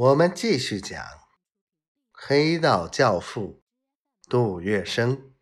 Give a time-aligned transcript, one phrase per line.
[0.00, 0.98] 我们继续讲
[2.10, 3.62] 黑道教父
[4.30, 5.34] 杜月笙。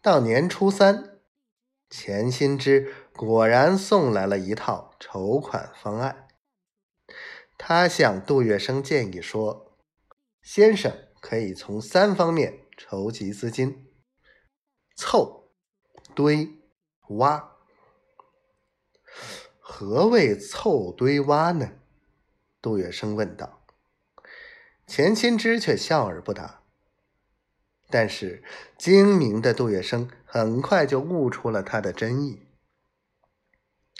[0.00, 1.18] 到年初三，
[1.90, 6.28] 钱新之果然送来了一套筹款方案。
[7.58, 9.76] 他向杜月笙建议说
[10.40, 13.92] ：“先生可以从三方面筹集资金：
[14.94, 15.50] 凑、
[16.14, 16.48] 堆、
[17.08, 17.56] 挖。”
[19.68, 21.72] 何谓凑堆挖呢？
[22.62, 23.64] 杜月笙问道。
[24.86, 26.62] 钱新之却笑而不答。
[27.90, 28.44] 但是
[28.78, 32.46] 精明的杜月笙很快就悟出了他的真意，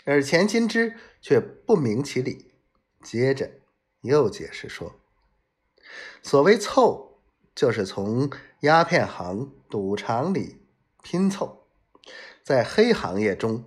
[0.05, 2.53] 而钱新之却不明其理，
[3.03, 3.51] 接着
[3.99, 4.95] 又解释说
[6.23, 7.19] ：“所谓凑，
[7.53, 10.65] 就是从鸦片行、赌场里
[11.03, 11.67] 拼凑，
[12.41, 13.65] 在黑行业中。”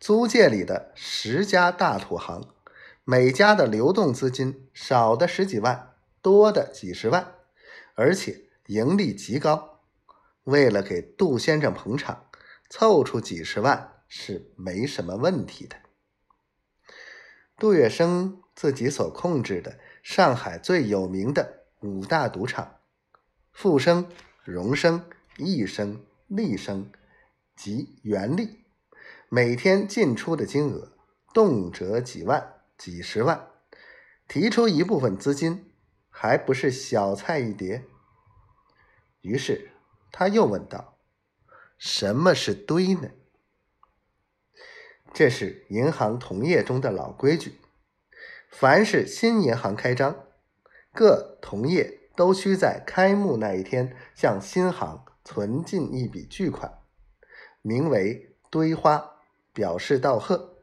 [0.00, 2.48] 租界里的十家大土行，
[3.04, 5.92] 每家的流动资金少的十几万，
[6.22, 7.34] 多的几十万，
[7.94, 9.82] 而且盈利极高。
[10.44, 12.30] 为了给杜先生捧场，
[12.70, 15.76] 凑出几十万是没什么问题的。
[17.58, 22.76] 杜月笙自己所控制的上海最有名的五大赌场——
[23.52, 24.08] 富生、
[24.44, 25.04] 荣生、
[25.36, 26.90] 益生、利生
[27.54, 28.59] 及元利。
[29.32, 30.90] 每天进出的金额
[31.32, 33.48] 动辄几万、几十万，
[34.26, 35.70] 提出一部分资金，
[36.08, 37.84] 还不是小菜一碟。
[39.20, 39.70] 于是
[40.10, 40.98] 他又问道
[41.78, 43.10] ：“什么是堆呢？”
[45.14, 47.60] 这是银行同业中的老规矩，
[48.50, 50.24] 凡是新银行开张，
[50.92, 56.80] 各同业都需在开幕那一天向新行存进一笔巨款，
[57.62, 59.18] 名为堆花。
[59.60, 60.56] 表示道贺。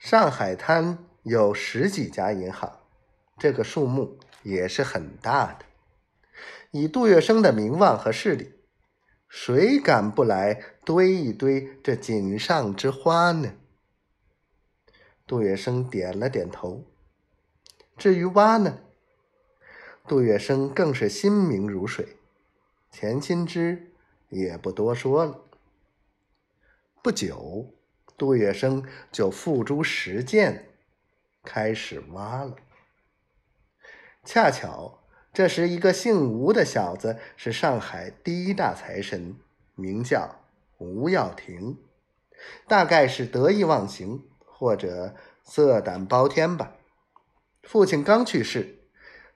[0.00, 2.80] 上海滩有十几家银行，
[3.38, 5.64] 这个数目也是很大的。
[6.72, 8.54] 以杜月笙的名望和势力，
[9.28, 13.52] 谁敢不来堆一堆这锦上之花呢？
[15.24, 16.84] 杜月笙点了点头。
[17.96, 18.80] 至于挖呢？
[20.08, 22.16] 杜月笙更是心明如水。
[22.90, 23.92] 钱新之
[24.30, 25.44] 也不多说了。
[27.04, 27.72] 不久。
[28.20, 30.66] 杜月笙就付诸实践，
[31.42, 32.54] 开始挖了。
[34.26, 34.98] 恰巧
[35.32, 39.34] 这时，一个姓吴的小子是上海第一大财神，
[39.74, 40.42] 名叫
[40.76, 41.78] 吴耀庭，
[42.68, 46.74] 大概是得意忘形或者色胆包天吧。
[47.62, 48.80] 父亲刚去世，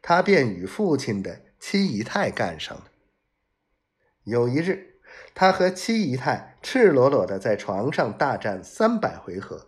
[0.03, 2.85] 他便与父亲的七姨太干上了。
[4.25, 4.94] 有一日。
[5.35, 9.67] 他和七姨太赤裸裸的在床上大战三百回合，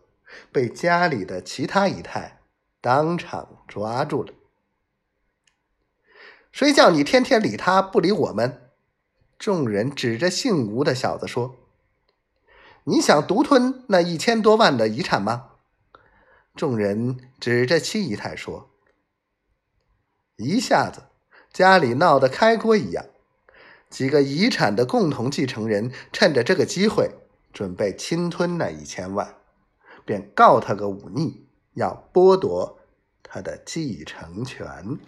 [0.53, 2.41] 被家里的其他姨太
[2.81, 4.33] 当场抓住了。
[6.53, 8.71] 谁叫你天天理他不理我们？
[9.39, 11.57] 众人指着姓吴的小子说
[12.85, 15.51] ：“你想独吞那一千多万的遗产吗？”
[16.57, 18.71] 众人指着七姨太说
[20.37, 21.03] ：“一下子
[21.53, 23.05] 家里闹得开锅一样。”
[23.97, 27.13] 几个遗产的共同继承人趁着这个机会，
[27.51, 29.37] 准备侵吞那一千万，
[30.05, 32.79] 便告他个忤逆，要剥夺
[33.23, 34.99] 他的继承权。